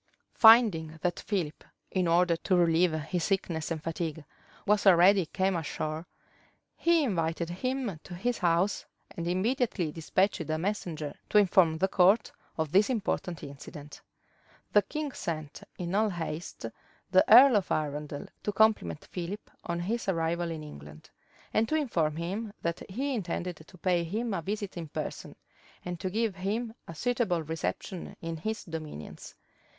[0.33, 4.25] Finding that Philip, in order to relieve his sickness and fatigue,
[4.65, 6.07] was already come ashore,
[6.75, 12.31] he invited him to his house; and immediately despatched a messenger to inform the court
[12.57, 14.01] of this important incident.
[14.73, 16.65] The king sent in all haste
[17.11, 21.11] the earl of Arundel to compliment Philip on his arrival in England,
[21.53, 25.35] and to inform him that he intended to pay him a visit in person,
[25.85, 29.35] and to give him a suitable reception in his dominions.